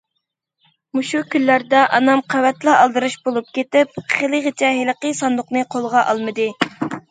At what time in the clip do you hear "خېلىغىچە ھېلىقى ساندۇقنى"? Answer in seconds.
4.15-5.67